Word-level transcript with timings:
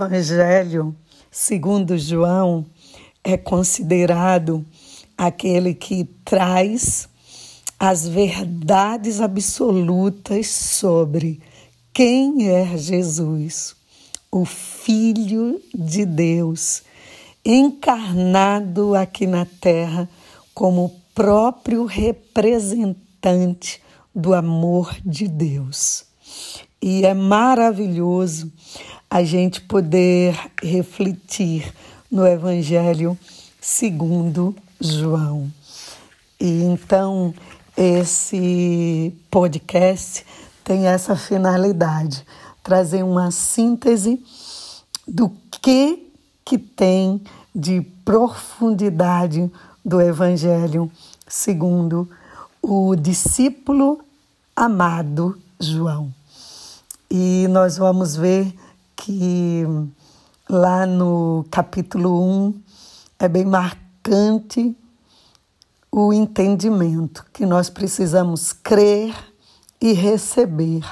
Evangelho, 0.00 0.96
segundo 1.30 1.98
João, 1.98 2.64
é 3.22 3.36
considerado 3.36 4.64
aquele 5.16 5.74
que 5.74 6.04
traz 6.24 7.06
as 7.78 8.08
verdades 8.08 9.20
absolutas 9.20 10.46
sobre 10.46 11.42
quem 11.92 12.48
é 12.48 12.78
Jesus, 12.78 13.76
o 14.32 14.46
Filho 14.46 15.60
de 15.74 16.06
Deus, 16.06 16.82
encarnado 17.44 18.94
aqui 18.94 19.26
na 19.26 19.44
terra 19.44 20.08
como 20.54 20.98
próprio 21.14 21.84
representante 21.84 23.82
do 24.14 24.32
amor 24.32 24.96
de 25.04 25.28
Deus. 25.28 26.06
E 26.80 27.04
é 27.04 27.12
maravilhoso 27.12 28.50
a 29.10 29.24
gente 29.24 29.60
poder 29.62 30.38
refletir 30.62 31.74
no 32.08 32.24
Evangelho 32.24 33.18
segundo 33.60 34.54
João. 34.80 35.50
E 36.40 36.62
então 36.62 37.34
esse 37.76 39.12
podcast 39.28 40.24
tem 40.62 40.86
essa 40.86 41.16
finalidade, 41.16 42.24
trazer 42.62 43.02
uma 43.02 43.32
síntese 43.32 44.22
do 45.08 45.32
que 45.60 46.06
que 46.44 46.56
tem 46.56 47.20
de 47.52 47.80
profundidade 48.04 49.50
do 49.84 50.00
Evangelho 50.00 50.90
segundo 51.26 52.08
o 52.62 52.94
discípulo 52.94 54.00
amado 54.54 55.36
João. 55.58 56.14
E 57.10 57.46
nós 57.48 57.76
vamos 57.76 58.14
ver 58.14 58.54
que 59.00 59.64
lá 60.46 60.84
no 60.84 61.46
capítulo 61.50 62.22
1 62.22 62.62
é 63.18 63.28
bem 63.28 63.46
marcante 63.46 64.76
o 65.90 66.12
entendimento 66.12 67.24
que 67.32 67.46
nós 67.46 67.70
precisamos 67.70 68.52
crer 68.52 69.14
e 69.80 69.94
receber 69.94 70.84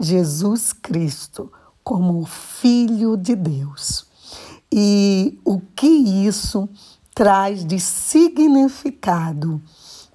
Jesus 0.00 0.72
Cristo 0.72 1.52
como 1.84 2.24
Filho 2.24 3.18
de 3.18 3.36
Deus. 3.36 4.06
E 4.72 5.38
o 5.44 5.60
que 5.60 5.86
isso 5.86 6.66
traz 7.14 7.66
de 7.66 7.78
significado 7.78 9.60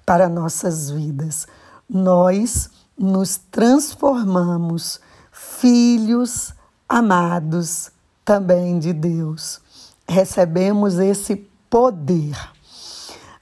para 0.04 0.28
nossas 0.28 0.90
vidas. 0.90 1.46
Nós 1.88 2.68
nos 2.98 3.36
transformamos 3.36 5.00
filhos 5.30 6.52
amados 6.92 7.90
também 8.22 8.78
de 8.78 8.92
Deus. 8.92 9.62
Recebemos 10.06 10.98
esse 10.98 11.36
poder. 11.70 12.36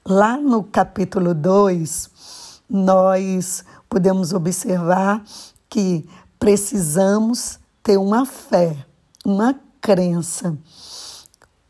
Lá 0.07 0.37
no 0.37 0.63
capítulo 0.63 1.35
2, 1.35 2.61
nós 2.71 3.65
podemos 3.89 4.33
observar 4.33 5.25
que 5.69 6.09
precisamos 6.39 7.59
ter 7.83 7.97
uma 7.97 8.25
fé, 8.25 8.87
uma 9.25 9.59
crença, 9.81 10.57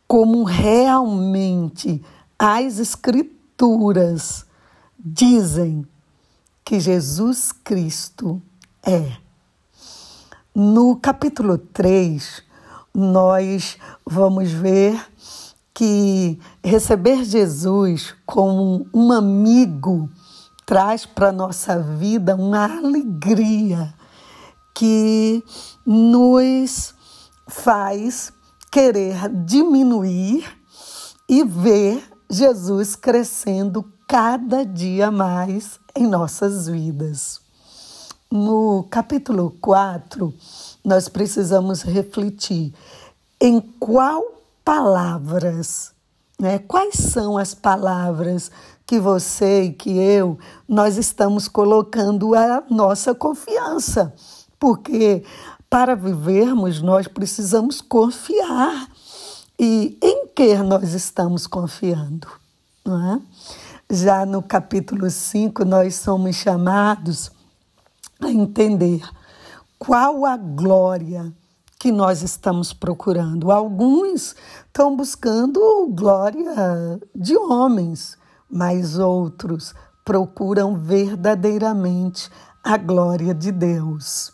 como 0.06 0.44
realmente 0.44 2.04
as 2.38 2.78
Escrituras 2.78 4.44
dizem 4.98 5.86
que 6.62 6.78
Jesus 6.78 7.52
Cristo 7.52 8.42
é. 8.82 9.16
No 10.52 10.96
capítulo 10.96 11.56
3, 11.58 12.42
nós 12.92 13.78
vamos 14.04 14.50
ver 14.50 15.00
que 15.72 16.40
receber 16.62 17.22
Jesus 17.22 18.16
como 18.26 18.84
um 18.92 19.12
amigo 19.12 20.10
traz 20.66 21.06
para 21.06 21.28
a 21.28 21.32
nossa 21.32 21.78
vida 21.78 22.34
uma 22.34 22.64
alegria 22.64 23.94
que 24.74 25.40
nos 25.86 26.94
faz 27.46 28.32
querer 28.72 29.28
diminuir 29.44 30.44
e 31.28 31.44
ver 31.44 32.02
Jesus 32.28 32.96
crescendo 32.96 33.84
cada 34.08 34.66
dia 34.66 35.12
mais 35.12 35.78
em 35.94 36.08
nossas 36.08 36.66
vidas. 36.66 37.39
No 38.30 38.84
capítulo 38.88 39.56
4, 39.60 40.32
nós 40.84 41.08
precisamos 41.08 41.82
refletir 41.82 42.72
em 43.40 43.60
qual 43.60 44.22
palavras, 44.64 45.92
né? 46.38 46.60
Quais 46.60 46.94
são 46.94 47.36
as 47.36 47.54
palavras 47.54 48.52
que 48.86 49.00
você 49.00 49.64
e 49.64 49.72
que 49.72 49.90
eu, 49.98 50.38
nós 50.68 50.96
estamos 50.96 51.48
colocando 51.48 52.34
a 52.34 52.62
nossa 52.70 53.14
confiança. 53.14 54.14
Porque 54.58 55.24
para 55.68 55.96
vivermos, 55.96 56.80
nós 56.80 57.08
precisamos 57.08 57.80
confiar. 57.80 58.88
E 59.58 59.98
em 60.00 60.26
que 60.28 60.56
nós 60.58 60.92
estamos 60.92 61.46
confiando? 61.46 62.28
Não 62.84 63.14
é? 63.14 63.20
Já 63.88 64.26
no 64.26 64.42
capítulo 64.42 65.10
5, 65.10 65.64
nós 65.64 65.96
somos 65.96 66.36
chamados 66.36 67.30
a 68.26 68.30
entender 68.30 69.02
qual 69.78 70.26
a 70.26 70.36
glória 70.36 71.32
que 71.78 71.90
nós 71.90 72.22
estamos 72.22 72.74
procurando. 72.74 73.50
Alguns 73.50 74.36
estão 74.66 74.94
buscando 74.94 75.88
glória 75.90 77.00
de 77.14 77.34
homens, 77.36 78.18
mas 78.50 78.98
outros 78.98 79.74
procuram 80.04 80.76
verdadeiramente 80.76 82.28
a 82.62 82.76
glória 82.76 83.34
de 83.34 83.50
Deus. 83.50 84.32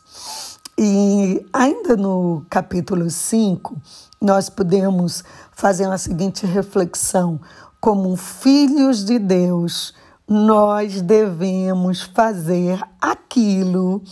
E 0.77 1.47
ainda 1.53 1.97
no 1.97 2.45
capítulo 2.51 3.09
5, 3.09 3.77
nós 4.21 4.51
podemos 4.51 5.23
fazer 5.53 5.89
a 5.89 5.97
seguinte 5.97 6.45
reflexão: 6.45 7.41
como 7.81 8.17
filhos 8.17 9.05
de 9.05 9.19
Deus, 9.19 9.95
nós 10.29 11.01
devemos 11.01 12.03
fazer 12.03 12.81
aquilo 13.01 14.03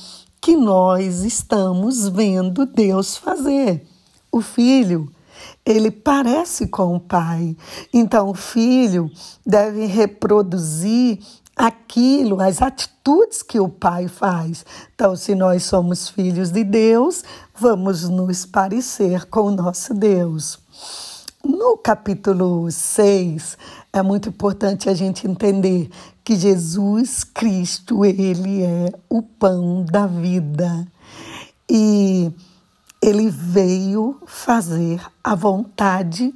que 0.41 0.56
nós 0.56 1.25
estamos 1.25 2.08
vendo 2.08 2.66
Deus 2.66 3.16
fazer. 3.16 3.86
O 4.30 4.41
filho 4.41 5.10
ele 5.64 5.91
parece 5.91 6.66
com 6.69 6.97
o 6.97 7.00
pai. 7.00 7.56
Então, 7.92 8.30
o 8.30 8.34
filho 8.34 9.10
deve 9.44 9.86
reproduzir 9.86 11.19
aquilo, 11.56 12.41
as 12.41 12.60
atitudes 12.60 13.42
que 13.42 13.58
o 13.58 13.69
pai 13.69 14.08
faz. 14.08 14.64
Então, 14.94 15.16
se 15.16 15.34
nós 15.34 15.64
somos 15.64 16.08
filhos 16.08 16.50
de 16.50 16.64
Deus, 16.64 17.22
vamos 17.54 18.08
nos 18.08 18.44
parecer 18.44 19.26
com 19.26 19.42
o 19.42 19.50
nosso 19.50 19.94
Deus. 19.94 20.58
No 21.44 21.77
capítulo 21.77 22.71
6, 22.71 23.59
é 23.93 24.00
muito 24.00 24.31
importante 24.31 24.88
a 24.88 24.94
gente 24.94 25.27
entender 25.27 25.91
que 26.25 26.37
Jesus 26.37 27.22
Cristo, 27.22 28.03
ele 28.03 28.62
é 28.62 28.91
o 29.10 29.21
pão 29.21 29.84
da 29.84 30.06
vida. 30.06 30.88
E 31.69 32.33
ele 33.03 33.28
veio 33.28 34.22
fazer 34.24 35.04
a 35.22 35.34
vontade 35.34 36.34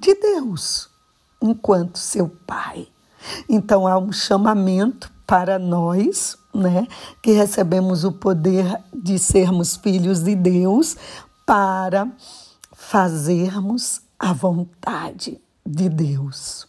de 0.00 0.14
Deus, 0.14 0.90
enquanto 1.40 1.96
seu 1.96 2.28
Pai. 2.28 2.88
Então 3.48 3.86
há 3.86 3.96
um 3.96 4.10
chamamento 4.10 5.12
para 5.24 5.56
nós, 5.56 6.36
né, 6.52 6.88
que 7.22 7.30
recebemos 7.30 8.02
o 8.02 8.10
poder 8.10 8.82
de 8.92 9.20
sermos 9.20 9.76
filhos 9.76 10.24
de 10.24 10.34
Deus, 10.34 10.96
para 11.46 12.10
fazermos 12.72 14.07
a 14.18 14.32
vontade 14.32 15.40
de 15.64 15.88
Deus. 15.88 16.66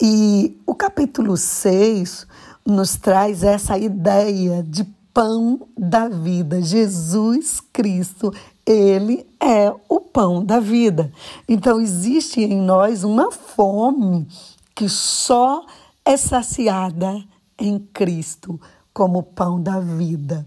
E 0.00 0.60
o 0.66 0.74
capítulo 0.74 1.36
6 1.36 2.26
nos 2.64 2.96
traz 2.96 3.42
essa 3.42 3.76
ideia 3.76 4.62
de 4.62 4.84
pão 5.12 5.68
da 5.76 6.08
vida. 6.08 6.60
Jesus 6.60 7.60
Cristo, 7.72 8.32
ele 8.66 9.26
é 9.40 9.72
o 9.88 10.00
pão 10.00 10.44
da 10.44 10.60
vida. 10.60 11.12
Então 11.48 11.80
existe 11.80 12.40
em 12.40 12.60
nós 12.60 13.04
uma 13.04 13.30
fome 13.30 14.26
que 14.74 14.88
só 14.88 15.64
é 16.04 16.16
saciada 16.16 17.22
em 17.58 17.78
Cristo 17.78 18.60
como 18.92 19.22
pão 19.22 19.60
da 19.60 19.80
vida. 19.80 20.46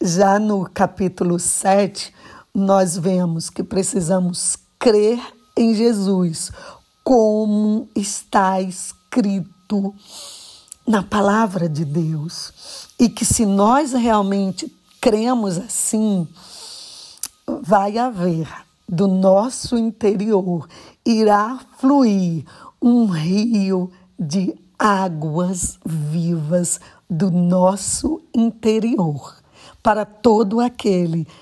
Já 0.00 0.38
no 0.38 0.68
capítulo 0.68 1.38
7, 1.38 2.12
nós 2.54 2.98
vemos 2.98 3.48
que 3.48 3.62
precisamos 3.62 4.56
crer 4.82 5.22
em 5.56 5.72
Jesus, 5.76 6.50
como 7.04 7.88
está 7.94 8.60
escrito 8.60 9.94
na 10.84 11.04
palavra 11.04 11.68
de 11.68 11.84
Deus. 11.84 12.88
E 12.98 13.08
que 13.08 13.24
se 13.24 13.46
nós 13.46 13.92
realmente 13.92 14.74
cremos 15.00 15.56
assim, 15.56 16.26
vai 17.62 17.96
haver 17.96 18.48
do 18.88 19.06
nosso 19.06 19.78
interior, 19.78 20.68
irá 21.06 21.60
fluir 21.78 22.44
um 22.82 23.06
rio 23.06 23.88
de 24.18 24.52
águas 24.76 25.78
vivas 25.86 26.80
do 27.08 27.30
nosso 27.30 28.20
interior 28.34 29.42
para 29.80 30.04
todo 30.04 30.60
aquele 30.60 31.24
que 31.24 31.32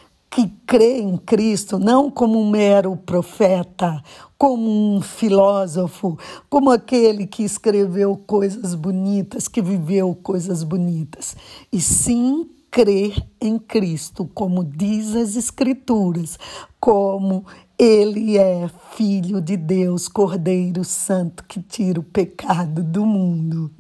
crê 0.67 1.00
em 1.00 1.17
Cristo 1.17 1.79
não 1.79 2.11
como 2.11 2.41
um 2.41 2.49
mero 2.49 2.97
profeta, 2.97 4.00
como 4.38 4.97
um 4.97 5.03
filósofo, 5.03 6.17
como 6.49 6.71
aquele 6.71 7.27
que 7.27 7.43
escreveu 7.43 8.17
coisas 8.17 8.75
bonitas, 8.75 9.49
que 9.49 9.61
viveu 9.61 10.15
coisas 10.15 10.62
bonitas, 10.62 11.37
e 11.73 11.81
sim 11.81 12.49
crer 12.71 13.21
em 13.41 13.59
Cristo, 13.59 14.31
como 14.32 14.62
diz 14.62 15.17
as 15.17 15.35
Escrituras, 15.35 16.38
como 16.79 17.44
ele 17.77 18.38
é 18.38 18.71
Filho 18.93 19.41
de 19.41 19.56
Deus, 19.56 20.06
Cordeiro 20.06 20.85
Santo, 20.85 21.44
que 21.44 21.61
tira 21.61 21.99
o 21.99 22.05
pecado 22.05 22.85
do 22.85 23.05
mundo. 23.05 23.71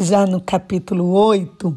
Já 0.00 0.26
no 0.26 0.40
capítulo 0.40 1.12
8, 1.12 1.76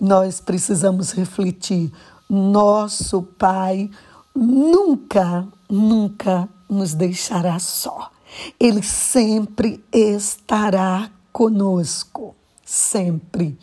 nós 0.00 0.40
precisamos 0.40 1.12
refletir 1.12 1.90
nosso 2.34 3.22
Pai 3.22 3.90
nunca, 4.34 5.46
nunca 5.70 6.48
nos 6.68 6.94
deixará 6.94 7.58
só. 7.58 8.10
Ele 8.58 8.82
sempre 8.82 9.82
estará 9.92 11.10
conosco, 11.32 12.34
sempre. 12.64 13.56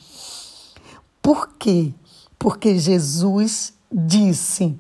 Por 1.22 1.50
quê? 1.60 1.94
Porque 2.40 2.78
Jesus 2.78 3.74
disse 3.92 4.78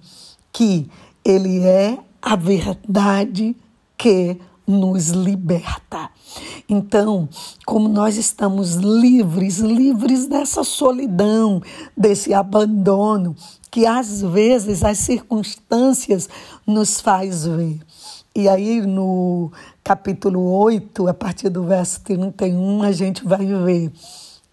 que 0.52 0.90
Ele 1.24 1.60
é 1.60 1.98
a 2.22 2.36
verdade 2.36 3.56
que 3.98 4.40
nos 4.72 5.10
liberta. 5.10 6.10
Então, 6.68 7.28
como 7.66 7.88
nós 7.88 8.18
estamos 8.18 8.76
livres, 8.76 9.60
livres 9.60 10.26
dessa 10.26 10.64
solidão, 10.64 11.62
desse 11.96 12.34
abandono, 12.34 13.36
que 13.70 13.86
às 13.86 14.22
vezes 14.22 14.84
as 14.84 14.98
circunstâncias 14.98 16.30
nos 16.66 17.00
faz 17.00 17.46
ver. 17.46 17.80
E 18.34 18.48
aí 18.48 18.82
no 18.82 19.52
capítulo 19.84 20.42
8, 20.54 21.08
a 21.08 21.14
partir 21.14 21.50
do 21.50 21.64
verso 21.64 22.02
31, 22.02 22.84
a 22.84 22.92
gente 22.92 23.26
vai 23.26 23.46
ver 23.46 23.92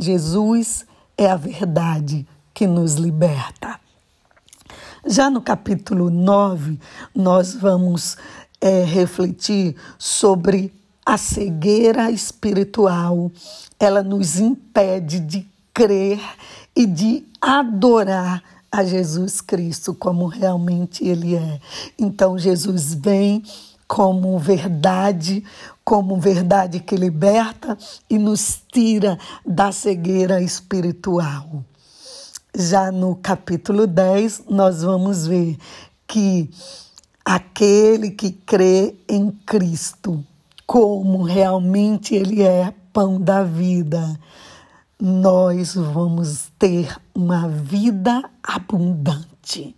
Jesus 0.00 0.87
é 1.17 1.26
a 1.29 1.37
verdade 1.37 2.26
que 2.55 2.67
nos 2.67 2.94
liberta. 2.94 3.81
Já 5.05 5.31
no 5.31 5.41
capítulo 5.41 6.11
9, 6.11 6.79
nós 7.14 7.55
vamos 7.55 8.17
é, 8.60 8.84
refletir 8.84 9.76
sobre 9.99 10.72
a 11.05 11.16
cegueira 11.16 12.10
espiritual. 12.10 13.31
Ela 13.78 14.02
nos 14.02 14.38
impede 14.38 15.20
de 15.20 15.49
crer 15.72 16.20
e 16.75 16.87
de 16.87 17.25
adorar 17.40 18.43
a 18.70 18.84
Jesus 18.84 19.40
Cristo 19.40 19.94
como 19.94 20.26
realmente 20.26 21.05
Ele 21.05 21.34
é. 21.34 21.60
Então, 21.99 22.38
Jesus 22.38 22.93
vem 22.93 23.43
como 23.87 24.38
verdade, 24.38 25.43
como 25.82 26.20
verdade 26.20 26.81
que 26.81 26.94
liberta 26.94 27.78
e 28.11 28.19
nos 28.19 28.61
tira 28.70 29.19
da 29.46 29.72
cegueira 29.72 30.43
espiritual. 30.43 31.64
Já 32.54 32.93
no 32.93 33.16
capítulo 33.16 33.87
10, 33.87 34.43
nós 34.50 34.82
vamos 34.82 35.26
ver 35.26 35.56
que 36.06 36.50
aquele 37.28 38.10
que 38.10 38.30
crê 38.30 38.94
em 39.06 39.30
Cristo, 39.30 40.25
como 40.66 41.22
realmente 41.22 42.14
Ele 42.14 42.40
é 42.40 42.72
pão 42.90 43.20
da 43.20 43.44
vida, 43.44 44.19
nós 44.98 45.75
vamos 45.75 46.48
ter 46.58 46.96
uma 47.14 47.46
vida 47.46 48.25
abundante. 48.42 49.76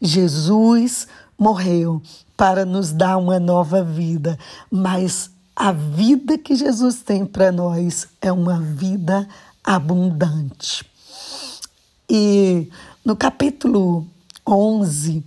Jesus 0.00 1.08
morreu 1.36 2.00
para 2.36 2.64
nos 2.64 2.92
dar 2.92 3.16
uma 3.16 3.40
nova 3.40 3.82
vida, 3.82 4.38
mas 4.70 5.32
a 5.56 5.72
vida 5.72 6.38
que 6.38 6.54
Jesus 6.54 7.02
tem 7.02 7.26
para 7.26 7.50
nós 7.50 8.06
é 8.22 8.30
uma 8.30 8.60
vida 8.60 9.28
abundante. 9.64 10.86
E 12.08 12.70
no 13.04 13.16
capítulo 13.16 14.06
11, 14.46 15.24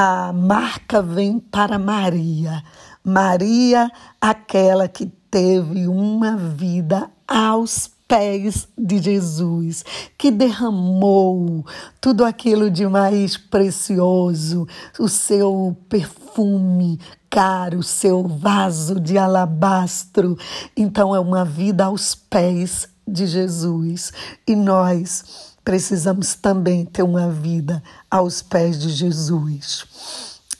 a 0.00 0.32
marca 0.32 1.02
vem 1.02 1.40
para 1.40 1.76
Maria. 1.76 2.62
Maria, 3.02 3.90
aquela 4.20 4.86
que 4.86 5.06
teve 5.28 5.88
uma 5.88 6.36
vida 6.36 7.10
aos 7.26 7.90
pés 8.06 8.68
de 8.78 8.98
Jesus, 8.98 9.84
que 10.16 10.30
derramou 10.30 11.66
tudo 12.00 12.24
aquilo 12.24 12.70
de 12.70 12.86
mais 12.86 13.36
precioso, 13.36 14.68
o 15.00 15.08
seu 15.08 15.76
perfume 15.88 17.00
caro, 17.28 17.80
o 17.80 17.82
seu 17.82 18.22
vaso 18.22 19.00
de 19.00 19.18
alabastro. 19.18 20.38
Então 20.76 21.12
é 21.12 21.18
uma 21.18 21.44
vida 21.44 21.86
aos 21.86 22.14
pés 22.14 22.88
de 23.04 23.26
Jesus. 23.26 24.12
E 24.46 24.54
nós 24.54 25.56
precisamos 25.68 26.34
também 26.34 26.86
ter 26.86 27.02
uma 27.02 27.28
vida 27.30 27.82
aos 28.10 28.40
pés 28.40 28.78
de 28.78 28.88
Jesus. 28.88 29.84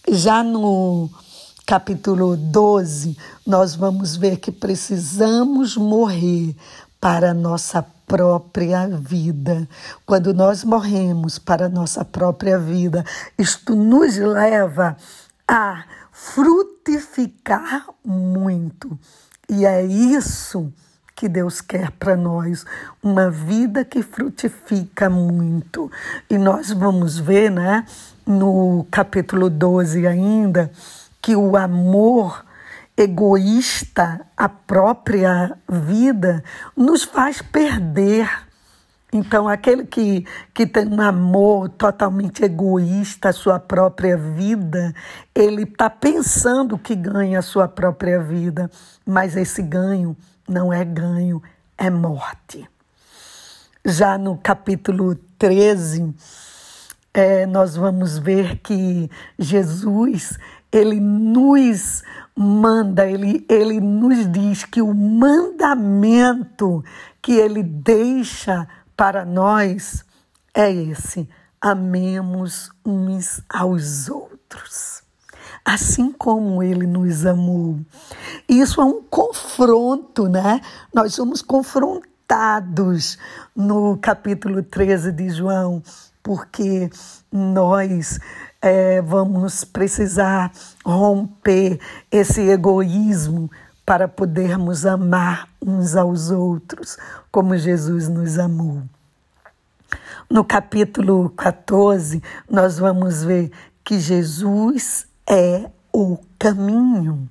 Já 0.06 0.43
no 0.43 1.08
capítulo 1.64 2.37
12, 2.37 3.16
nós 3.46 3.75
vamos 3.75 4.16
ver 4.16 4.37
que 4.37 4.52
precisamos 4.52 5.78
morrer 5.78 6.55
para 7.00 7.31
a 7.31 7.34
nossa 7.34 7.82
própria 8.06 8.87
vida. 8.87 9.66
Quando 10.05 10.34
nós 10.34 10.62
morremos 10.62 11.38
para 11.38 11.64
a 11.64 11.70
nossa 11.70 12.04
própria 12.04 12.58
vida, 12.58 13.02
isto 13.38 13.75
nos 13.75 14.14
leva 14.19 14.94
a 15.49 15.85
frutificar 16.12 17.87
muito. 18.04 18.99
E 19.49 19.64
é 19.64 19.83
isso 19.87 20.71
que 20.71 20.88
Deus 21.26 21.62
quer 21.62 21.90
para 21.92 22.14
nós, 22.14 22.66
uma 23.02 23.30
vida 23.30 23.82
que 23.82 24.02
frutifica 24.02 25.08
muito. 25.08 25.90
E 26.28 26.37
nós 26.37 26.70
vamos 26.70 27.18
ver, 27.18 27.50
né, 27.50 27.87
no 28.26 28.87
capítulo 28.90 29.48
12 29.48 30.06
ainda, 30.06 30.70
que 31.22 31.34
o 31.34 31.56
amor 31.56 32.44
egoísta 32.96 34.20
à 34.37 34.48
própria 34.48 35.56
vida 35.68 36.42
nos 36.76 37.04
faz 37.04 37.40
perder. 37.40 38.28
Então, 39.12 39.48
aquele 39.48 39.87
que, 39.87 40.26
que 40.52 40.66
tem 40.66 40.87
um 40.87 41.00
amor 41.00 41.70
totalmente 41.70 42.44
egoísta 42.44 43.30
à 43.30 43.32
sua 43.32 43.58
própria 43.58 44.18
vida, 44.18 44.94
ele 45.34 45.62
está 45.62 45.88
pensando 45.88 46.76
que 46.76 46.94
ganha 46.94 47.38
a 47.38 47.42
sua 47.42 47.66
própria 47.66 48.20
vida, 48.20 48.70
mas 49.06 49.34
esse 49.34 49.62
ganho 49.62 50.14
não 50.49 50.73
é 50.73 50.85
ganho, 50.85 51.43
é 51.76 51.90
morte. 51.90 52.69
Já 53.85 54.19
no 54.19 54.37
capítulo 54.37 55.14
13, 55.38 56.14
é, 57.14 57.47
nós 57.47 57.76
vamos 57.76 58.19
ver 58.19 58.59
que 58.59 59.11
Jesus 59.38 60.38
ele 60.71 61.00
nos 61.00 62.02
manda, 62.37 63.07
ele, 63.07 63.45
ele 63.49 63.81
nos 63.81 64.31
diz 64.31 64.64
que 64.64 64.83
o 64.83 64.95
mandamento 64.95 66.85
que 67.23 67.33
ele 67.33 67.62
deixa 67.62 68.69
para 68.97 69.25
nós 69.25 70.05
é 70.55 70.71
esse: 70.71 71.28
amemos 71.61 72.71
uns 72.85 73.43
aos 73.49 74.09
outros. 74.09 75.02
Assim 75.68 76.10
como 76.12 76.62
ele 76.62 76.87
nos 76.87 77.26
amou. 77.26 77.78
Isso 78.48 78.80
é 78.80 78.84
um 78.87 79.02
confronto, 79.02 80.26
né? 80.26 80.62
Nós 80.94 81.12
somos 81.12 81.42
confrontados 81.42 83.18
no 83.54 83.98
capítulo 83.98 84.62
13 84.62 85.12
de 85.12 85.28
João, 85.28 85.82
porque 86.22 86.88
nós 87.30 88.18
é, 88.62 89.02
vamos 89.02 89.62
precisar 89.62 90.50
romper 90.82 91.78
esse 92.10 92.48
egoísmo 92.48 93.50
para 93.84 94.08
podermos 94.08 94.87
amar 94.87 95.50
uns 95.60 95.94
aos 95.94 96.30
outros 96.30 96.96
como 97.30 97.54
Jesus 97.58 98.08
nos 98.08 98.38
amou. 98.38 98.84
No 100.30 100.46
capítulo 100.46 101.28
14, 101.28 102.22
nós 102.48 102.78
vamos 102.78 103.22
ver 103.22 103.52
que 103.84 104.00
Jesus 104.00 105.08
é 105.28 105.70
o 105.92 106.18
caminho. 106.38 107.28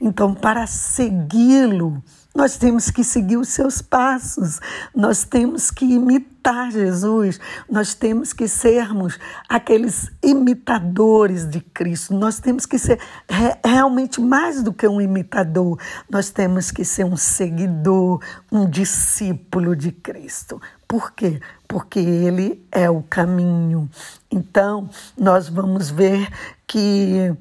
Então, 0.00 0.34
para 0.34 0.66
segui-lo, 0.66 2.02
nós 2.34 2.56
temos 2.56 2.90
que 2.90 3.02
seguir 3.02 3.36
os 3.38 3.48
seus 3.48 3.82
passos, 3.82 4.60
nós 4.94 5.24
temos 5.24 5.68
que 5.68 5.84
imitar 5.84 6.70
Jesus, 6.70 7.40
nós 7.68 7.92
temos 7.92 8.32
que 8.32 8.46
sermos 8.46 9.18
aqueles 9.48 10.10
imitadores 10.22 11.48
de 11.48 11.60
Cristo, 11.60 12.14
nós 12.14 12.38
temos 12.38 12.66
que 12.66 12.78
ser 12.78 13.00
realmente 13.64 14.20
mais 14.20 14.62
do 14.62 14.72
que 14.72 14.86
um 14.86 15.00
imitador, 15.00 15.76
nós 16.08 16.30
temos 16.30 16.70
que 16.70 16.84
ser 16.84 17.04
um 17.04 17.16
seguidor, 17.16 18.22
um 18.50 18.68
discípulo 18.68 19.74
de 19.74 19.90
Cristo. 19.90 20.62
Por 20.86 21.12
quê? 21.12 21.40
Porque 21.66 21.98
Ele 21.98 22.64
é 22.70 22.88
o 22.88 23.02
caminho. 23.02 23.88
Então, 24.30 24.88
nós 25.18 25.48
vamos 25.48 25.90
ver 25.90 26.28
que 26.70 27.36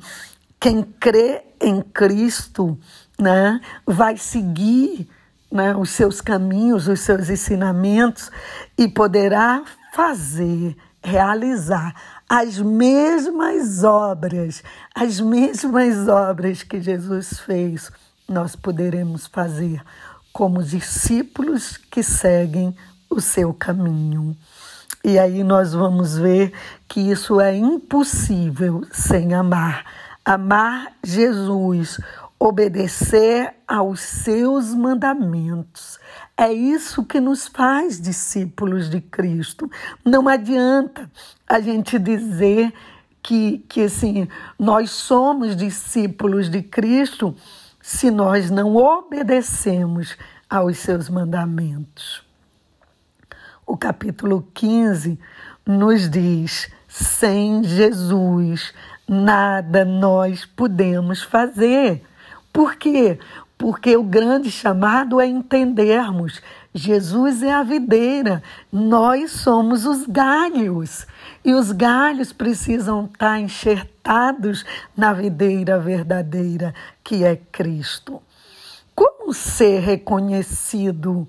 quem 0.59 0.81
crê 0.81 1.43
em 1.61 1.83
Cristo 1.83 2.75
né, 3.19 3.61
vai 3.85 4.17
seguir 4.17 5.07
né, 5.51 5.75
os 5.75 5.91
seus 5.91 6.19
caminhos, 6.19 6.87
os 6.87 7.01
seus 7.01 7.29
ensinamentos 7.29 8.31
e 8.75 8.87
poderá 8.87 9.63
fazer, 9.93 10.75
realizar 11.03 11.93
as 12.27 12.57
mesmas 12.57 13.83
obras, 13.83 14.63
as 14.95 15.19
mesmas 15.19 16.07
obras 16.07 16.63
que 16.63 16.81
Jesus 16.81 17.39
fez, 17.39 17.91
nós 18.27 18.55
poderemos 18.55 19.27
fazer 19.27 19.79
como 20.33 20.63
discípulos 20.63 21.77
que 21.77 22.01
seguem 22.01 22.75
o 23.07 23.21
seu 23.21 23.53
caminho. 23.53 24.35
E 25.03 25.17
aí 25.17 25.43
nós 25.43 25.73
vamos 25.73 26.17
ver 26.17 26.53
que 26.87 26.99
isso 26.99 27.39
é 27.39 27.55
impossível 27.55 28.83
sem 28.91 29.33
amar. 29.33 29.85
Amar 30.25 30.93
Jesus, 31.03 31.99
obedecer 32.37 33.53
aos 33.67 34.01
seus 34.01 34.73
mandamentos. 34.73 35.99
É 36.37 36.51
isso 36.51 37.03
que 37.05 37.19
nos 37.19 37.47
faz 37.47 37.99
discípulos 37.99 38.89
de 38.89 39.01
Cristo. 39.01 39.69
Não 40.05 40.27
adianta 40.27 41.09
a 41.47 41.59
gente 41.59 41.97
dizer 41.97 42.73
que, 43.21 43.59
que 43.69 43.83
assim, 43.83 44.27
nós 44.57 44.89
somos 44.91 45.55
discípulos 45.55 46.49
de 46.49 46.61
Cristo 46.61 47.35
se 47.81 48.11
nós 48.11 48.49
não 48.49 48.75
obedecemos 48.75 50.17
aos 50.49 50.77
seus 50.77 51.09
mandamentos. 51.09 52.28
O 53.69 53.77
capítulo 53.77 54.47
15 54.55 55.19
nos 55.63 56.09
diz: 56.09 56.71
sem 56.87 57.63
Jesus, 57.63 58.73
nada 59.07 59.85
nós 59.85 60.43
podemos 60.43 61.21
fazer. 61.21 62.03
Por 62.51 62.77
quê? 62.77 63.19
Porque 63.59 63.95
o 63.95 64.01
grande 64.01 64.49
chamado 64.49 65.21
é 65.21 65.27
entendermos: 65.27 66.41
Jesus 66.73 67.43
é 67.43 67.51
a 67.51 67.61
videira, 67.61 68.41
nós 68.73 69.33
somos 69.33 69.85
os 69.85 70.07
galhos. 70.07 71.05
E 71.45 71.53
os 71.53 71.71
galhos 71.71 72.33
precisam 72.33 73.05
estar 73.05 73.39
enxertados 73.39 74.65
na 74.97 75.13
videira 75.13 75.77
verdadeira, 75.77 76.73
que 77.03 77.23
é 77.23 77.35
Cristo. 77.35 78.19
Como 78.95 79.31
ser 79.31 79.81
reconhecido 79.81 81.27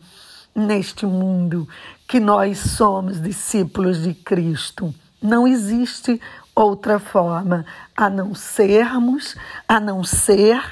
neste 0.55 1.07
mundo 1.07 1.69
que 2.07 2.21
nós 2.21 2.59
somos 2.59 3.21
discípulos 3.21 4.03
de 4.03 4.15
Cristo? 4.15 4.95
Não 5.23 5.47
existe 5.47 6.21
outra 6.55 6.99
forma 6.99 7.65
a 7.97 8.09
não 8.09 8.35
sermos, 8.35 9.37
a 9.69 9.79
não 9.79 10.03
ser 10.03 10.63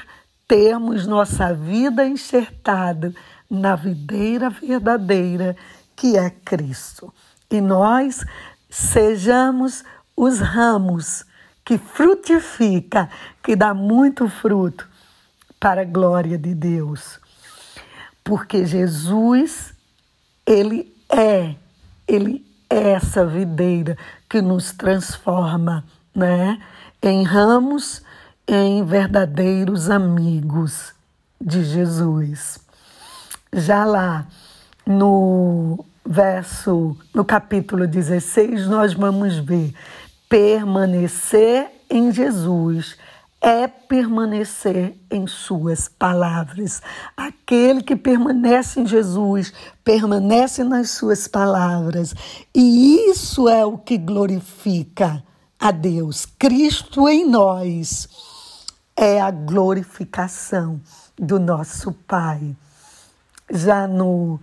termos 0.47 1.05
nossa 1.05 1.53
vida 1.53 2.05
enxertada 2.05 3.13
na 3.49 3.75
videira 3.75 4.49
verdadeira 4.49 5.55
que 5.95 6.17
é 6.17 6.29
Cristo. 6.29 7.13
E 7.49 7.61
nós 7.61 8.25
sejamos 8.69 9.83
os 10.15 10.39
ramos 10.39 11.25
que 11.63 11.77
frutifica, 11.77 13.09
que 13.43 13.55
dá 13.55 13.73
muito 13.73 14.27
fruto 14.27 14.87
para 15.59 15.81
a 15.81 15.85
glória 15.85 16.37
de 16.37 16.53
Deus. 16.53 17.19
Porque 18.29 18.63
Jesus, 18.63 19.73
ele 20.45 20.95
é, 21.09 21.55
ele 22.07 22.45
é 22.69 22.91
essa 22.91 23.25
videira 23.25 23.97
que 24.29 24.39
nos 24.39 24.71
transforma, 24.71 25.83
né, 26.13 26.61
em 27.01 27.23
ramos 27.23 28.03
em 28.47 28.85
verdadeiros 28.85 29.89
amigos 29.89 30.93
de 31.41 31.63
Jesus. 31.63 32.59
Já 33.51 33.83
lá 33.83 34.27
no 34.85 35.83
verso, 36.05 36.95
no 37.11 37.25
capítulo 37.25 37.87
16, 37.87 38.67
nós 38.67 38.93
vamos 38.93 39.39
ver 39.39 39.73
permanecer 40.29 41.71
em 41.89 42.11
Jesus 42.11 42.95
é 43.41 43.67
permanecer 43.67 44.95
em 45.09 45.25
Suas 45.25 45.87
palavras. 45.87 46.81
Aquele 47.15 47.81
que 47.81 47.95
permanece 47.95 48.81
em 48.81 48.85
Jesus, 48.85 49.53
permanece 49.83 50.63
nas 50.63 50.91
Suas 50.91 51.27
palavras. 51.27 52.13
E 52.53 53.09
isso 53.09 53.47
é 53.47 53.65
o 53.65 53.77
que 53.77 53.97
glorifica 53.97 55.23
a 55.59 55.71
Deus. 55.71 56.25
Cristo 56.25 57.07
em 57.07 57.25
nós 57.25 58.07
é 58.95 59.21
a 59.21 59.31
glorificação 59.31 60.81
do 61.17 61.39
nosso 61.39 61.91
Pai. 61.91 62.55
Já 63.49 63.87
no 63.87 64.39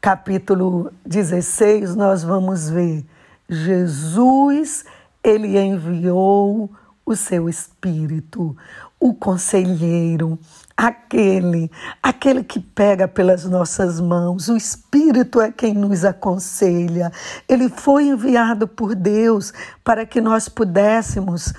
capítulo 0.00 0.92
16, 1.04 1.96
nós 1.96 2.22
vamos 2.22 2.68
ver 2.68 3.04
Jesus, 3.48 4.84
ele 5.24 5.58
enviou 5.58 6.70
o 7.08 7.16
seu 7.16 7.48
espírito, 7.48 8.54
o 9.00 9.14
conselheiro, 9.14 10.38
aquele, 10.76 11.70
aquele 12.02 12.44
que 12.44 12.60
pega 12.60 13.08
pelas 13.08 13.46
nossas 13.46 13.98
mãos. 13.98 14.48
O 14.48 14.56
espírito 14.56 15.40
é 15.40 15.50
quem 15.50 15.72
nos 15.72 16.04
aconselha. 16.04 17.10
Ele 17.48 17.70
foi 17.70 18.08
enviado 18.08 18.68
por 18.68 18.94
Deus 18.94 19.54
para 19.82 20.04
que 20.04 20.20
nós 20.20 20.50
pudéssemos 20.50 21.54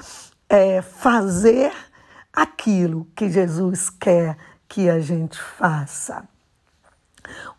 é, 0.48 0.84
fazer 0.84 1.72
aquilo 2.32 3.08
que 3.16 3.28
Jesus 3.28 3.90
quer 3.90 4.38
que 4.68 4.88
a 4.88 5.00
gente 5.00 5.42
faça. 5.42 6.24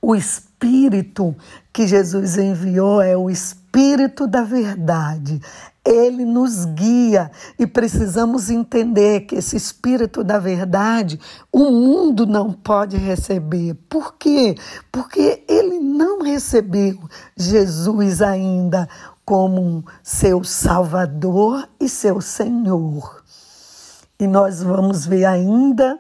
O 0.01 0.15
Espírito 0.15 1.37
que 1.73 1.87
Jesus 1.87 2.39
enviou 2.39 3.03
é 3.03 3.17
o 3.17 3.29
Espírito 3.29 4.27
da 4.27 4.43
verdade. 4.43 5.41
Ele 5.93 6.25
nos 6.25 6.67
guia 6.67 7.33
e 7.59 7.67
precisamos 7.67 8.49
entender 8.49 9.23
que 9.23 9.35
esse 9.35 9.57
Espírito 9.57 10.23
da 10.23 10.39
verdade 10.39 11.19
o 11.51 11.69
mundo 11.69 12.25
não 12.27 12.53
pode 12.53 12.97
receber. 12.97 13.75
Por 13.89 14.15
quê? 14.15 14.55
Porque 14.93 15.43
ele 15.49 15.81
não 15.81 16.23
recebeu 16.23 16.97
Jesus 17.37 18.23
ainda 18.23 18.89
como 19.25 19.85
seu 20.01 20.45
Salvador 20.45 21.69
e 21.81 21.89
seu 21.89 22.21
Senhor. 22.21 23.25
E 24.17 24.29
nós 24.29 24.63
vamos 24.63 25.05
ver 25.05 25.25
ainda 25.25 25.99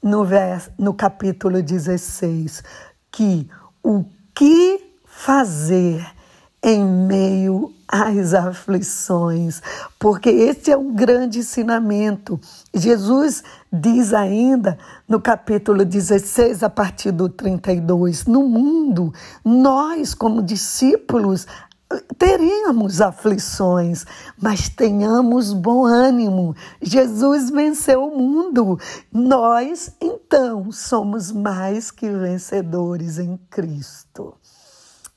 no, 0.00 0.24
vers, 0.24 0.70
no 0.78 0.94
capítulo 0.94 1.60
16 1.60 2.62
que 3.10 3.50
o 3.82 4.04
que 4.32 4.98
fazer 5.04 6.06
em 6.64 6.84
meio 6.84 7.74
às 7.88 8.32
aflições, 8.32 9.60
porque 9.98 10.30
esse 10.30 10.70
é 10.70 10.76
um 10.76 10.94
grande 10.94 11.40
ensinamento. 11.40 12.40
Jesus 12.72 13.42
diz 13.70 14.14
ainda 14.14 14.78
no 15.08 15.20
capítulo 15.20 15.84
16, 15.84 16.62
a 16.62 16.70
partir 16.70 17.10
do 17.10 17.28
32, 17.28 18.26
no 18.26 18.44
mundo, 18.48 19.12
nós, 19.44 20.14
como 20.14 20.42
discípulos, 20.42 21.46
teremos 22.16 23.00
aflições, 23.00 24.04
mas 24.40 24.68
tenhamos 24.68 25.52
bom 25.52 25.84
ânimo. 25.84 26.54
Jesus 26.80 27.50
venceu 27.50 28.04
o 28.04 28.16
mundo. 28.16 28.78
Nós, 29.12 29.94
então, 30.00 30.70
somos 30.72 31.30
mais 31.32 31.90
que 31.90 32.08
vencedores 32.08 33.18
em 33.18 33.36
Cristo. 33.50 34.34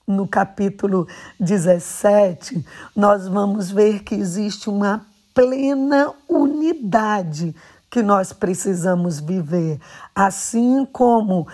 No 0.08 0.28
capítulo 0.28 1.08
17, 1.40 2.64
nós 2.96 3.28
vamos 3.28 3.72
ver 3.72 4.04
que 4.04 4.14
existe 4.14 4.70
uma 4.70 5.06
plena 5.34 6.14
unidade 6.30 7.56
que 7.90 8.04
nós 8.04 8.32
precisamos 8.32 9.20
viver, 9.20 9.80
assim 10.14 10.86
como 10.86 11.48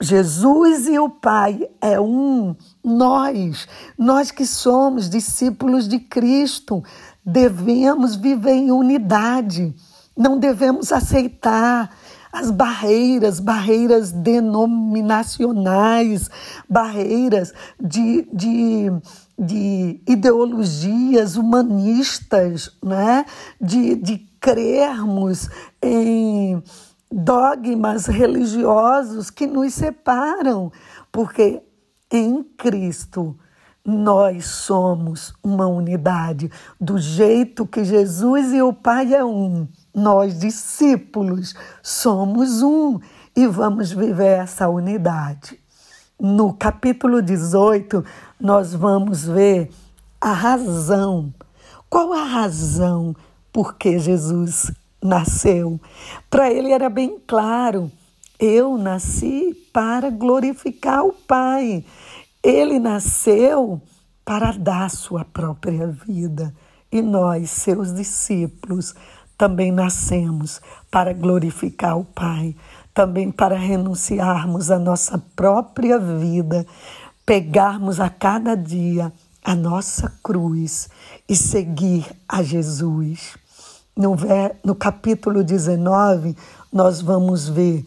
Jesus 0.00 0.88
e 0.88 0.98
o 0.98 1.08
Pai 1.08 1.68
é 1.80 1.98
um. 2.00 2.54
Nós, 2.82 3.66
nós 3.96 4.30
que 4.30 4.44
somos 4.44 5.08
discípulos 5.08 5.88
de 5.88 5.98
Cristo, 5.98 6.82
devemos 7.24 8.16
viver 8.16 8.52
em 8.52 8.70
unidade. 8.70 9.74
Não 10.16 10.38
devemos 10.38 10.92
aceitar 10.92 11.90
as 12.36 12.50
barreiras, 12.50 13.40
barreiras 13.40 14.12
denominacionais, 14.12 16.28
barreiras 16.68 17.54
de, 17.80 18.28
de, 18.30 18.92
de 19.38 20.02
ideologias 20.06 21.36
humanistas, 21.36 22.76
né? 22.84 23.24
de, 23.58 23.96
de 23.96 24.18
crermos 24.38 25.48
em 25.80 26.62
dogmas 27.10 28.04
religiosos 28.04 29.30
que 29.30 29.46
nos 29.46 29.72
separam, 29.72 30.70
porque 31.10 31.62
em 32.10 32.42
Cristo 32.42 33.34
nós 33.82 34.44
somos 34.46 35.32
uma 35.42 35.66
unidade, 35.66 36.50
do 36.78 36.98
jeito 36.98 37.66
que 37.66 37.82
Jesus 37.82 38.52
e 38.52 38.60
o 38.60 38.74
Pai 38.74 39.14
é 39.14 39.24
um. 39.24 39.66
Nós, 39.96 40.38
discípulos, 40.38 41.54
somos 41.82 42.60
um 42.60 43.00
e 43.34 43.46
vamos 43.46 43.90
viver 43.92 44.40
essa 44.40 44.68
unidade. 44.68 45.58
No 46.20 46.52
capítulo 46.52 47.22
18, 47.22 48.04
nós 48.38 48.74
vamos 48.74 49.24
ver 49.24 49.70
a 50.20 50.34
razão. 50.34 51.32
Qual 51.88 52.12
a 52.12 52.24
razão 52.24 53.16
por 53.50 53.76
que 53.76 53.98
Jesus 53.98 54.70
nasceu? 55.02 55.80
Para 56.28 56.52
ele 56.52 56.72
era 56.72 56.90
bem 56.90 57.18
claro: 57.26 57.90
eu 58.38 58.76
nasci 58.76 59.54
para 59.72 60.10
glorificar 60.10 61.06
o 61.06 61.12
Pai. 61.14 61.82
Ele 62.42 62.78
nasceu 62.78 63.80
para 64.26 64.52
dar 64.52 64.90
sua 64.90 65.24
própria 65.24 65.86
vida 65.86 66.52
e 66.90 67.02
nós, 67.02 67.50
seus 67.50 67.92
discípulos, 67.92 68.94
também 69.36 69.70
nascemos 69.70 70.60
para 70.90 71.12
glorificar 71.12 71.98
o 71.98 72.04
Pai, 72.04 72.54
também 72.94 73.30
para 73.30 73.56
renunciarmos 73.56 74.70
à 74.70 74.78
nossa 74.78 75.18
própria 75.34 75.98
vida, 75.98 76.66
pegarmos 77.24 78.00
a 78.00 78.08
cada 78.08 78.56
dia 78.56 79.12
a 79.44 79.54
nossa 79.54 80.12
cruz 80.22 80.88
e 81.28 81.36
seguir 81.36 82.04
a 82.28 82.42
Jesus. 82.42 83.36
No, 83.96 84.16
no 84.64 84.74
capítulo 84.74 85.44
19, 85.44 86.36
nós 86.72 87.00
vamos 87.00 87.48
ver 87.48 87.84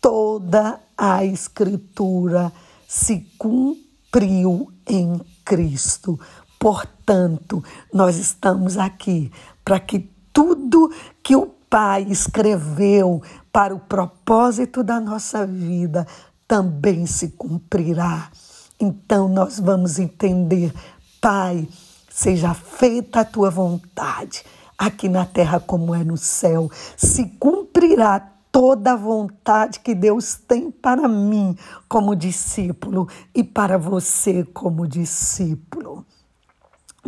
toda 0.00 0.80
a 0.96 1.24
Escritura 1.24 2.52
se 2.88 3.26
cumpriu 3.38 4.72
em 4.86 5.20
Cristo. 5.44 6.18
Portanto, 6.58 7.62
nós 7.92 8.16
estamos 8.16 8.76
aqui 8.76 9.30
para 9.64 9.78
que 9.78 10.10
tudo 10.38 10.92
que 11.20 11.34
o 11.34 11.48
Pai 11.68 12.06
escreveu 12.08 13.20
para 13.52 13.74
o 13.74 13.80
propósito 13.80 14.84
da 14.84 15.00
nossa 15.00 15.44
vida 15.44 16.06
também 16.46 17.06
se 17.06 17.30
cumprirá. 17.30 18.30
Então 18.78 19.28
nós 19.28 19.58
vamos 19.58 19.98
entender, 19.98 20.72
Pai, 21.20 21.68
seja 22.08 22.54
feita 22.54 23.20
a 23.20 23.24
tua 23.24 23.50
vontade, 23.50 24.44
aqui 24.78 25.08
na 25.08 25.26
terra 25.26 25.58
como 25.58 25.92
é 25.92 26.04
no 26.04 26.16
céu. 26.16 26.70
Se 26.96 27.24
cumprirá 27.40 28.20
toda 28.52 28.92
a 28.92 28.96
vontade 28.96 29.80
que 29.80 29.94
Deus 29.94 30.36
tem 30.36 30.70
para 30.70 31.08
mim 31.08 31.56
como 31.88 32.14
discípulo 32.14 33.08
e 33.34 33.42
para 33.42 33.76
você 33.76 34.44
como 34.44 34.86
discípulo. 34.86 35.77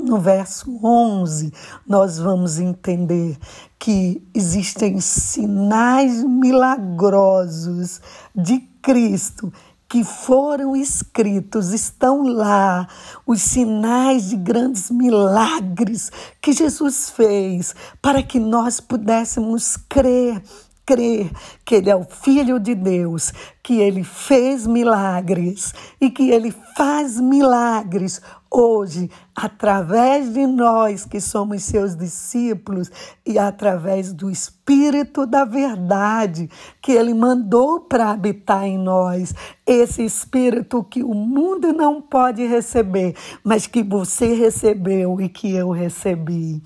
No 0.03 0.19
verso 0.19 0.79
11, 0.83 1.53
nós 1.87 2.19
vamos 2.19 2.59
entender 2.59 3.39
que 3.79 4.23
existem 4.35 5.01
sinais 5.01 6.25
milagrosos 6.25 8.01
de 8.35 8.59
Cristo 8.83 9.53
que 9.91 10.05
foram 10.05 10.77
escritos, 10.77 11.73
estão 11.73 12.23
lá 12.23 12.87
os 13.27 13.43
sinais 13.43 14.31
de 14.31 14.37
grandes 14.37 14.89
milagres 14.89 16.13
que 16.41 16.53
Jesus 16.53 17.11
fez 17.11 17.75
para 18.01 18.23
que 18.23 18.39
nós 18.39 18.79
pudéssemos 18.79 19.77
crer 19.77 20.41
crer 20.85 21.31
que 21.65 21.77
Ele 21.77 21.91
é 21.91 21.97
o 21.97 22.05
Filho 22.05 22.59
de 22.59 22.75
Deus, 22.75 23.33
que 23.63 23.81
Ele 23.81 24.03
fez 24.03 24.67
milagres 24.67 25.73
e 26.01 26.11
que 26.11 26.31
Ele 26.31 26.53
faz 26.77 27.21
milagres 27.21 28.21
hoje 28.51 29.09
através 29.37 30.33
de 30.33 30.45
nós 30.47 31.05
que 31.05 31.21
somos 31.21 31.63
seus 31.63 31.95
discípulos 31.95 32.91
e 33.25 33.39
através 33.39 34.13
do 34.13 34.29
Espírito 34.29 35.25
da 35.25 35.45
Verdade 35.45 36.51
que 36.83 36.93
Ele 36.93 37.15
mandou 37.15 37.81
para 37.81 38.11
habitar 38.11 38.65
em 38.65 38.77
nós. 38.77 39.33
Esse 39.65 40.05
Espírito 40.05 40.83
que 40.83 41.05
o 41.05 41.15
mundo 41.15 41.73
não 41.73 42.03
pode 42.03 42.45
receber, 42.45 43.15
mas 43.45 43.67
que 43.67 43.83
você 43.83 44.35
recebeu 44.35 45.21
e 45.21 45.29
que 45.29 45.55
eu 45.55 45.71
recebi. 45.71 46.61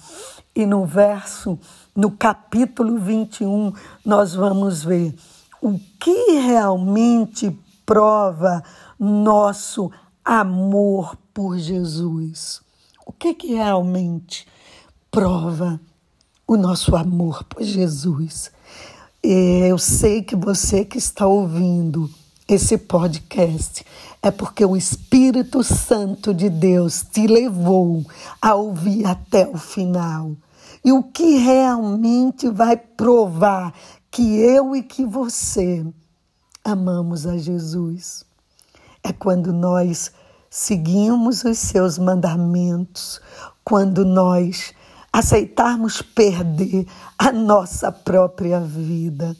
E 0.57 0.64
no 0.64 0.87
verso 0.87 1.59
no 1.94 2.11
capítulo 2.11 2.98
21, 2.98 3.72
nós 4.04 4.35
vamos 4.35 4.83
ver 4.83 5.14
o 5.62 5.78
que 6.00 6.33
realmente 6.40 7.57
prova 7.87 8.62
nosso 8.98 9.90
amor 10.24 11.16
por 11.33 11.57
Jesus. 11.57 12.61
O 13.07 13.12
que 13.12 13.35
que 13.35 13.54
realmente 13.54 14.46
prova 15.11 15.80
o 16.46 16.57
nosso 16.57 16.96
amor 16.96 17.44
por 17.44 17.62
Jesus? 17.62 18.50
Eu 19.22 19.78
sei 19.78 20.22
que 20.22 20.37
você 20.37 20.85
que 20.85 20.98
está 20.98 21.26
ouvindo 21.26 22.11
esse 22.46 22.76
podcast 22.76 23.85
é 24.22 24.30
porque 24.30 24.64
o 24.64 24.76
Espírito 24.76 25.62
Santo 25.62 26.35
de 26.35 26.50
Deus 26.50 27.02
te 27.02 27.26
levou 27.26 28.04
a 28.40 28.54
ouvir 28.54 29.07
até 29.07 29.46
o 29.46 29.57
final. 29.57 30.37
E 30.85 30.92
o 30.92 31.03
que 31.03 31.38
realmente 31.38 32.49
vai 32.49 32.77
provar 32.77 33.73
que 34.11 34.37
eu 34.37 34.77
e 34.77 34.83
que 34.83 35.05
você 35.05 35.85
amamos 36.62 37.27
a 37.27 37.38
Jesus 37.38 38.25
é 39.03 39.12
quando 39.12 39.53
nós 39.53 40.12
seguimos 40.51 41.42
os 41.42 41.59
seus 41.59 41.99
mandamentos, 41.99 43.20
quando 43.64 44.05
nós 44.05 44.73
aceitarmos 45.12 46.03
perder 46.03 46.87
a 47.18 47.33
nossa 47.33 47.90
própria 47.90 48.61
vida. 48.61 49.37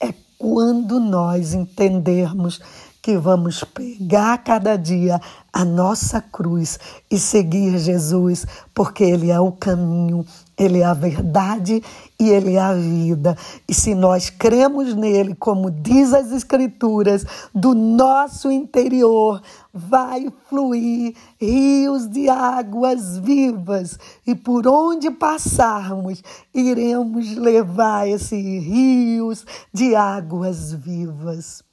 É 0.00 0.14
quando 0.38 1.00
nós 1.00 1.52
entendermos 1.52 2.60
que 3.06 3.16
vamos 3.16 3.62
pegar 3.62 4.36
cada 4.38 4.76
dia 4.76 5.20
a 5.52 5.64
nossa 5.64 6.20
cruz 6.20 6.76
e 7.08 7.16
seguir 7.16 7.78
Jesus, 7.78 8.44
porque 8.74 9.04
Ele 9.04 9.30
é 9.30 9.38
o 9.38 9.52
caminho, 9.52 10.26
Ele 10.58 10.80
é 10.80 10.84
a 10.84 10.92
verdade 10.92 11.80
e 12.18 12.28
Ele 12.28 12.54
é 12.54 12.60
a 12.60 12.74
vida. 12.74 13.38
E 13.68 13.72
se 13.72 13.94
nós 13.94 14.28
cremos 14.28 14.92
nele, 14.96 15.36
como 15.36 15.70
diz 15.70 16.12
as 16.12 16.32
Escrituras, 16.32 17.24
do 17.54 17.76
nosso 17.76 18.50
interior 18.50 19.40
vai 19.72 20.26
fluir 20.48 21.14
rios 21.40 22.08
de 22.08 22.28
águas 22.28 23.18
vivas, 23.18 23.96
e 24.26 24.34
por 24.34 24.66
onde 24.66 25.12
passarmos, 25.12 26.24
iremos 26.52 27.36
levar 27.36 28.08
esses 28.08 28.64
rios 28.64 29.46
de 29.72 29.94
águas 29.94 30.72
vivas 30.72 31.65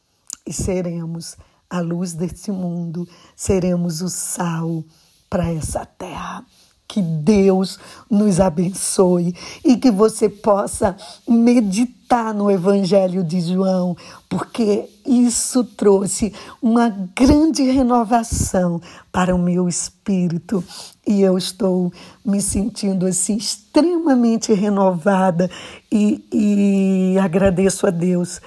e 0.45 0.51
seremos 0.51 1.38
a 1.69 1.79
luz 1.79 2.13
deste 2.13 2.51
mundo, 2.51 3.08
seremos 3.36 4.01
o 4.01 4.10
sal 4.10 4.84
para 5.29 5.51
essa 5.51 5.86
terra. 5.86 6.45
Que 6.88 7.01
Deus 7.01 7.79
nos 8.08 8.39
abençoe 8.39 9.34
e 9.65 9.77
que 9.77 9.89
você 9.89 10.29
possa 10.29 10.95
meditar 11.27 12.32
no 12.36 12.51
Evangelho 12.51 13.23
de 13.23 13.41
João, 13.41 13.97
porque 14.29 14.88
isso 15.03 15.63
trouxe 15.63 16.32
uma 16.62 16.89
grande 16.89 17.63
renovação 17.63 18.79
para 19.12 19.34
o 19.34 19.39
meu 19.39 19.67
espírito 19.67 20.63
e 21.08 21.21
eu 21.21 21.36
estou 21.36 21.91
me 22.23 22.39
sentindo 22.39 23.08
assim 23.08 23.38
extremamente 23.38 24.53
renovada 24.53 25.49
e, 25.91 26.23
e 26.32 27.17
agradeço 27.17 27.88
a 27.88 27.89
Deus 27.89 28.39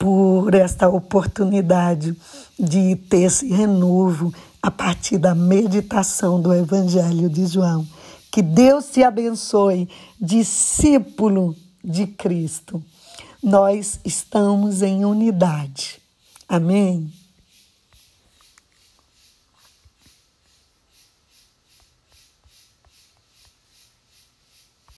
por 0.00 0.54
esta 0.54 0.88
oportunidade 0.88 2.16
de 2.58 2.96
ter 2.96 3.24
esse 3.24 3.46
renovo 3.48 4.32
a 4.62 4.70
partir 4.70 5.18
da 5.18 5.34
meditação 5.34 6.40
do 6.40 6.54
Evangelho 6.54 7.28
de 7.28 7.44
João. 7.44 7.86
Que 8.32 8.40
Deus 8.40 8.86
te 8.86 9.02
abençoe, 9.02 9.90
discípulo 10.18 11.54
de 11.84 12.06
Cristo. 12.06 12.82
Nós 13.42 14.00
estamos 14.02 14.80
em 14.80 15.04
unidade. 15.04 16.00
Amém? 16.48 17.12